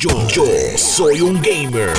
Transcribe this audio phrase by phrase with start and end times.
[0.00, 0.44] Yo, yo
[0.76, 1.90] soy un gamer.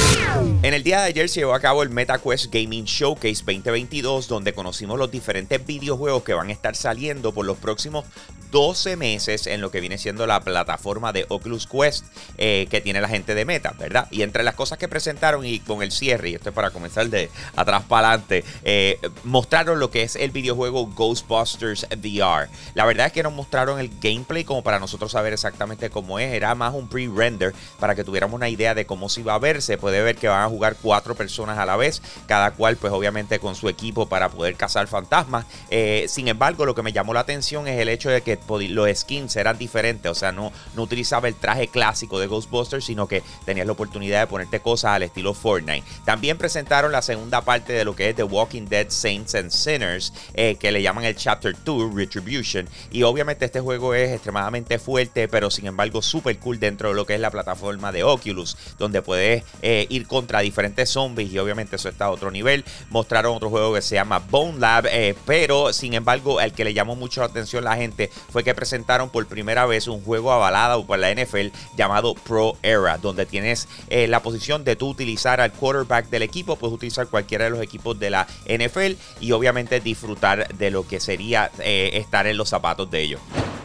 [0.64, 4.54] En el día de ayer se llevó a cabo el MetaQuest Gaming Showcase 2022, donde
[4.54, 8.06] conocimos los diferentes videojuegos que van a estar saliendo por los próximos
[8.52, 12.06] 12 meses en lo que viene siendo la plataforma de Oculus Quest
[12.38, 14.08] eh, que tiene la gente de Meta, ¿verdad?
[14.12, 17.10] Y entre las cosas que presentaron y con el cierre, y esto es para comenzar
[17.10, 22.50] de atrás para adelante, eh, mostraron lo que es el videojuego Ghostbusters VR.
[22.74, 26.34] La verdad es que nos mostraron el gameplay como para nosotros saber exactamente cómo es.
[26.34, 29.62] Era más un pre-render para que tuviéramos una idea de cómo se iba a ver.
[29.62, 32.94] Se puede ver que van a jugar cuatro personas a la vez, cada cual pues
[32.94, 35.46] obviamente con su equipo para poder cazar fantasmas.
[35.70, 38.40] Eh, sin embargo, lo que me llamó la atención es el hecho de que
[38.70, 43.08] los skins eran diferentes, o sea, no, no utilizaba el traje clásico de Ghostbusters, sino
[43.08, 45.84] que tenías la oportunidad de ponerte cosas al estilo Fortnite.
[46.06, 50.14] También presentaron la segunda parte de lo que es The Walking Dead Saints and Sinners,
[50.34, 52.68] eh, que le llaman el Chapter 2 Retribution.
[52.92, 57.06] Y obviamente este juego es extremadamente fuerte, pero sin embargo súper cool dentro de lo
[57.06, 61.78] que es la plataforma de Oculus, donde puedes eh, ir contra diferentes zombies y obviamente
[61.78, 62.66] eso está a otro nivel.
[62.90, 66.74] Mostraron otro juego que se llama Bone Lab, eh, pero sin embargo el que le
[66.74, 70.86] llamó mucho la atención la gente fue que presentaron por primera vez un juego avalado
[70.86, 75.54] por la NFL llamado Pro Era, donde tienes eh, la posición de tú utilizar al
[75.54, 80.54] quarterback del equipo, puedes utilizar cualquiera de los equipos de la NFL y obviamente disfrutar
[80.56, 83.22] de lo que sería estar en los zapatos de ellos.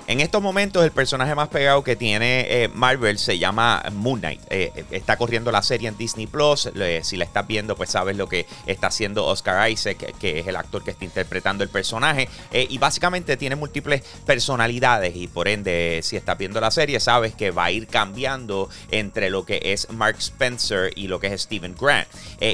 [0.06, 4.42] En estos momentos el personaje más pegado que tiene eh, Marvel se llama Moon Knight.
[4.50, 6.68] Eh, está corriendo la serie en Disney Plus.
[7.02, 10.56] si la estás viendo, pues sabes lo que está haciendo Oscar Isaac, que es el
[10.56, 12.28] actor que está interpretando el personaje.
[12.52, 15.16] Eh, y básicamente tiene múltiples personalidades.
[15.16, 19.30] Y por ende, si estás viendo la serie, sabes que va a ir cambiando entre
[19.30, 22.08] lo que es Mark Spencer y lo que es Steven Grant.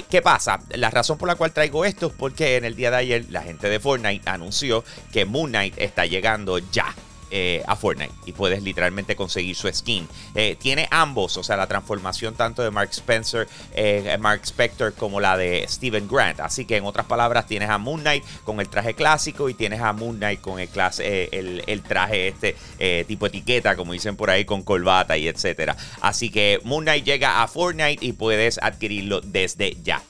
[0.09, 0.61] ¿Qué pasa?
[0.77, 3.43] La razón por la cual traigo esto es porque en el día de ayer la
[3.43, 6.95] gente de Fortnite anunció que Moon Knight está llegando ya
[7.31, 10.09] eh, a Fortnite y puedes literalmente conseguir su skin.
[10.35, 15.21] Eh, tiene ambos, o sea, la transformación tanto de Mark Spencer, eh, Mark Spector como
[15.21, 16.41] la de Steven Grant.
[16.41, 19.81] Así que en otras palabras, tienes a Moon Knight con el traje clásico y tienes
[19.81, 22.57] a Moon Knight con el, clase, el, traje este
[23.05, 25.77] tipo etiqueta, como dicen por ahí, con corbata y etcétera.
[26.01, 30.03] Así que Moon Knight llega a Fortnite y puedes adquirirlo desde ya.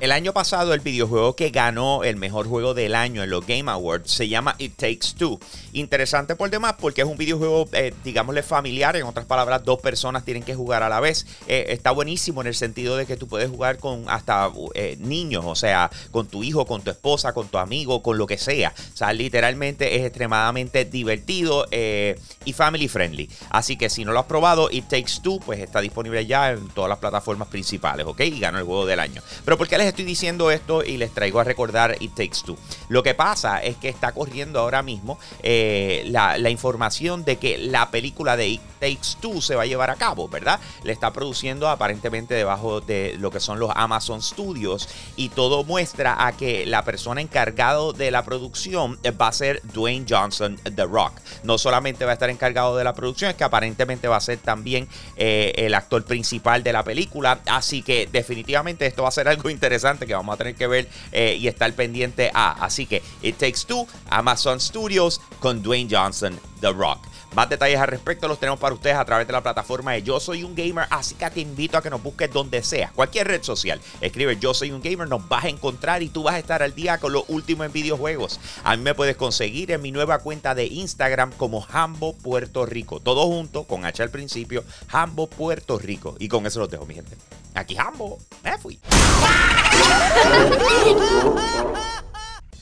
[0.00, 3.70] El año pasado el videojuego que ganó el mejor juego del año en los Game
[3.70, 5.38] Awards se llama It Takes Two.
[5.72, 8.96] Interesante por demás porque es un videojuego, eh, digámosle, familiar.
[8.96, 11.26] En otras palabras, dos personas tienen que jugar a la vez.
[11.46, 15.44] Eh, está buenísimo en el sentido de que tú puedes jugar con hasta eh, niños,
[15.46, 18.74] o sea, con tu hijo, con tu esposa, con tu amigo, con lo que sea.
[18.92, 23.30] O sea, literalmente es extremadamente divertido y family friendly.
[23.50, 26.68] Así que si no lo has probado, It Takes Two, pues está disponible ya en
[26.70, 28.20] todas las plataformas principales, ¿ok?
[28.20, 29.22] Y ganó el juego del año.
[29.44, 32.56] Pero ¿por qué les estoy diciendo esto y les traigo a recordar It Takes Two?
[32.88, 37.90] Lo que pasa es que está corriendo ahora mismo eh, la, información de que la
[37.90, 40.60] película de It Takes Two se va a llevar a cabo, ¿verdad?
[40.82, 46.26] Le está produciendo aparentemente debajo de lo que son los Amazon Studios y todo muestra
[46.26, 51.14] a que la persona encargado de la producción va a ser Dwayne Johnson, The Rock.
[51.44, 54.36] No solamente va a estar encargado de la producción, es que aparentemente va a ser
[54.38, 54.86] también
[55.16, 57.40] eh, el actor principal de la película.
[57.46, 60.88] Así que definitivamente esto va a ser algo interesante que vamos a tener que ver
[61.10, 62.64] eh, y estar pendiente a.
[62.64, 66.98] Así que It Takes Two, Amazon Studios con Dwayne Johnson, The Rock.
[67.34, 70.18] Más detalles al respecto los tenemos para ustedes a través de la plataforma de Yo
[70.18, 73.42] Soy un Gamer, así que te invito a que nos busques donde sea, cualquier red
[73.42, 73.80] social.
[74.00, 76.74] Escribe Yo Soy un Gamer, nos vas a encontrar y tú vas a estar al
[76.74, 78.40] día con lo último en videojuegos.
[78.62, 83.00] A mí me puedes conseguir en mi nueva cuenta de Instagram como Jambo Puerto Rico.
[83.00, 86.16] Todo junto, con H al principio, Jambo Puerto Rico.
[86.18, 87.16] Y con eso los dejo, mi gente.
[87.54, 88.80] Aquí Jambo, me fui.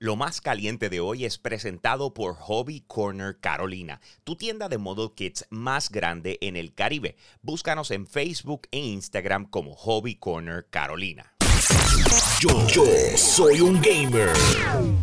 [0.00, 5.10] Lo más caliente de hoy es presentado por Hobby Corner Carolina, tu tienda de model
[5.14, 7.16] kits más grande en el Caribe.
[7.42, 11.33] Búscanos en Facebook e Instagram como Hobby Corner Carolina.
[12.44, 12.84] Yo, yo,
[13.16, 14.28] soy un gamer.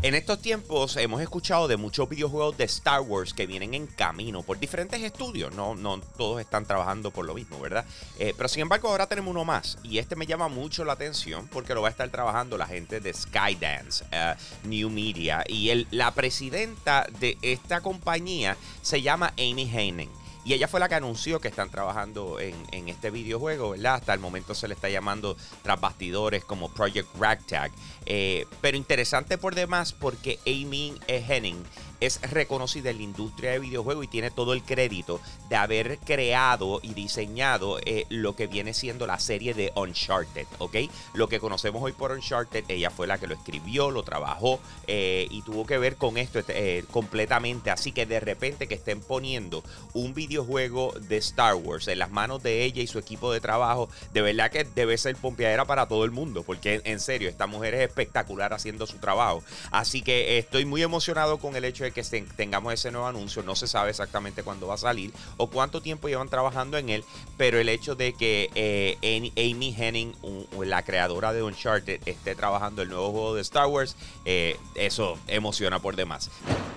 [0.04, 4.44] En estos tiempos hemos escuchado de muchos videojuegos de Star Wars que vienen en camino
[4.44, 5.52] por diferentes estudios.
[5.56, 7.84] No, no todos están trabajando por lo mismo, ¿verdad?
[8.20, 9.80] Eh, pero sin embargo, ahora tenemos uno más.
[9.82, 13.00] Y este me llama mucho la atención porque lo va a estar trabajando la gente
[13.00, 15.44] de Skydance, uh, New Media.
[15.48, 20.21] Y el, la presidenta de esta compañía se llama Amy Henning.
[20.44, 23.96] Y ella fue la que anunció que están trabajando en, este videojuego, ¿verdad?
[23.96, 27.72] Hasta el momento se le está llamando tras bastidores como Project Ragtag.
[28.06, 31.64] Eh, pero interesante por demás porque Amy Henning
[32.02, 36.80] es reconocida en la industria de videojuegos y tiene todo el crédito de haber creado
[36.82, 40.78] y diseñado eh, lo que viene siendo la serie de Uncharted, ¿ok?
[41.14, 45.28] Lo que conocemos hoy por Uncharted, ella fue la que lo escribió, lo trabajó eh,
[45.30, 47.70] y tuvo que ver con esto eh, completamente.
[47.70, 49.64] Así que de repente que estén poniendo
[49.94, 53.90] un videojuego de Star Wars en las manos de ella y su equipo de trabajo,
[54.12, 57.76] de verdad que debe ser pompeadera para todo el mundo, porque en serio, esta mujer
[57.76, 59.44] es espectacular haciendo su trabajo.
[59.70, 62.04] Así que estoy muy emocionado con el hecho de que
[62.36, 63.44] tengamos ese nuevo anuncio.
[63.44, 67.04] No se sabe exactamente cuándo va a salir o cuánto tiempo llevan trabajando en él,
[67.38, 68.98] pero el hecho de que eh,
[69.38, 70.16] Amy Henning,
[70.64, 73.96] la creadora de Uncharted, esté trabajando el nuevo juego de Star Wars,
[74.26, 76.30] eh, eso emociona por demás.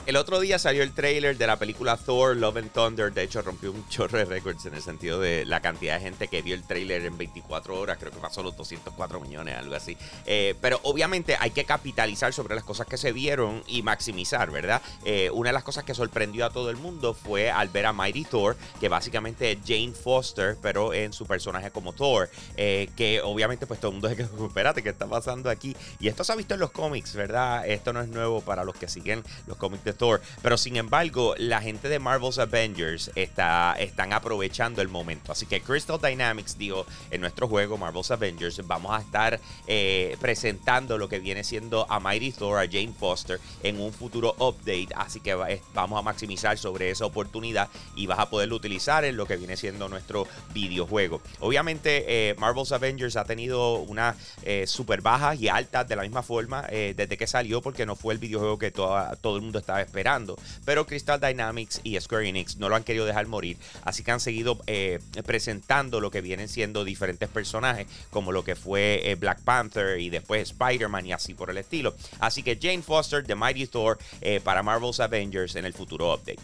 [0.07, 3.11] El otro día salió el trailer de la película Thor Love and Thunder.
[3.11, 6.29] De hecho, rompió un chorro de récords en el sentido de la cantidad de gente
[6.29, 7.97] que vio el trailer en 24 horas.
[7.99, 9.97] Creo que pasó los 204 millones, algo así.
[10.27, 14.83] Eh, pero obviamente hay que capitalizar sobre las cosas que se vieron y maximizar, ¿verdad?
[15.05, 17.93] Eh, una de las cosas que sorprendió a todo el mundo fue al ver a
[17.93, 22.31] Mighty Thor, que básicamente es Jane Foster, pero en su personaje como Thor.
[22.57, 25.77] Eh, que obviamente, pues todo el mundo dice que, espérate, ¿qué está pasando aquí?
[26.01, 27.67] Y esto se ha visto en los cómics, ¿verdad?
[27.67, 30.21] Esto no es nuevo para los que siguen los cómics de Thor.
[30.43, 35.33] Pero sin embargo, la gente de Marvel's Avengers está, están aprovechando el momento.
[35.33, 40.99] Así que Crystal Dynamics dijo en nuestro juego Marvel's Avengers, vamos a estar eh, presentando
[40.99, 44.94] lo que viene siendo a Mighty Thor, a Jane Foster, en un futuro update.
[44.97, 45.35] Así que
[45.75, 49.57] vamos a maximizar sobre esa oportunidad y vas a poderlo utilizar en lo que viene
[49.57, 51.21] siendo nuestro videojuego.
[51.41, 56.23] Obviamente, eh, Marvel's Avengers ha tenido una eh, super bajas y altas de la misma
[56.23, 60.37] forma desde que salió, porque no fue el videojuego que todo el mundo estaba esperando.
[60.65, 63.57] Pero Crystal Dynamics y Square Enix no lo han querido dejar morir.
[63.83, 68.57] Así que han seguido eh, presentando lo que vienen siendo diferentes personajes, como lo que
[68.57, 71.95] fue eh, Black Panther y después Spider-Man y así por el estilo.
[72.21, 74.63] Así que Jane Foster, The Mighty Thor, eh, para
[75.01, 76.39] Avengers en el futuro update.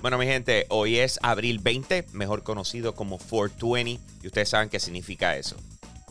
[0.00, 4.80] Bueno, mi gente, hoy es abril 20, mejor conocido como 420, y ustedes saben qué
[4.80, 5.56] significa eso.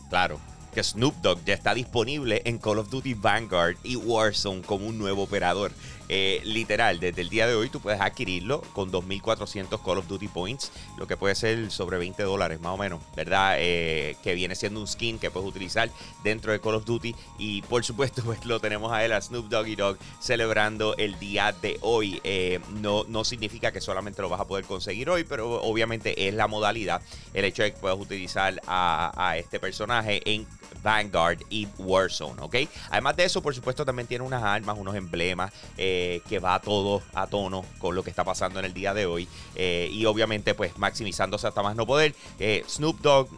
[0.08, 0.40] Claro,
[0.72, 4.98] que Snoop Dogg ya está disponible en Call of Duty Vanguard y Warzone como un
[4.98, 5.72] nuevo operador.
[6.08, 10.28] Eh, literal, desde el día de hoy tú puedes adquirirlo con 2.400 Call of Duty
[10.28, 13.56] Points, lo que puede ser sobre 20 dólares más o menos, ¿verdad?
[13.58, 15.90] Eh, que viene siendo un skin que puedes utilizar
[16.22, 17.14] dentro de Call of Duty.
[17.38, 21.52] Y por supuesto, pues lo tenemos a él, a Snoop Doggy Dog, celebrando el día
[21.52, 22.20] de hoy.
[22.24, 26.34] Eh, no, no significa que solamente lo vas a poder conseguir hoy, pero obviamente es
[26.34, 27.00] la modalidad,
[27.32, 30.46] el hecho de que puedas utilizar a, a este personaje en
[30.82, 32.56] Vanguard y Warzone, ¿ok?
[32.90, 35.52] Además de eso, por supuesto, también tiene unas armas, unos emblemas.
[35.78, 39.06] Eh, que va todo a tono con lo que está pasando en el día de
[39.06, 39.26] hoy.
[39.54, 42.14] Eh, y obviamente, pues maximizándose hasta más no poder.
[42.38, 43.28] Eh, Snoop Dogg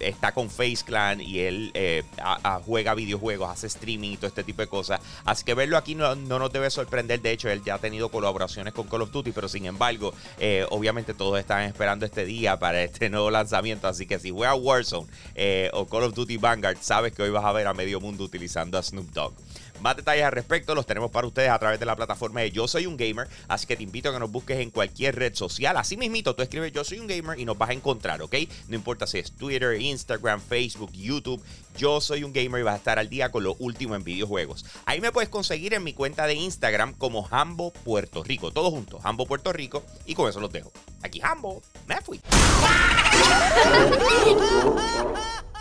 [0.00, 1.72] está con Face Clan y él
[2.66, 5.00] juega videojuegos, hace streaming y todo este tipo de cosas.
[5.24, 7.20] Así que verlo aquí no, no, nos debe sorprender.
[7.20, 10.12] De hecho, él ya ha tenido colaboraciones con Call of Duty, pero sin embargo,
[10.70, 13.88] obviamente todos están esperando este día para este nuevo lanzamiento.
[13.88, 15.08] Así que si juega Warzone
[15.72, 16.36] o Call of Duty
[16.80, 19.34] Sabes que hoy vas a ver a medio mundo utilizando a Snoop Dogg.
[19.80, 22.66] Más detalles al respecto los tenemos para ustedes a través de la plataforma de Yo
[22.66, 23.28] Soy un Gamer.
[23.48, 25.76] Así que te invito a que nos busques en cualquier red social.
[25.76, 28.34] Así mismito, tú escribes Yo Soy un Gamer y nos vas a encontrar, ¿ok?
[28.68, 31.42] No importa si es Twitter, Instagram, Facebook, YouTube.
[31.76, 34.64] Yo Soy un Gamer y vas a estar al día con lo último en videojuegos.
[34.86, 38.52] Ahí me puedes conseguir en mi cuenta de Instagram como Jambo Puerto Rico.
[38.52, 39.84] Todos juntos, Jambo Puerto Rico.
[40.06, 40.72] Y con eso los dejo.
[41.02, 42.22] Aquí Jambo, me fui.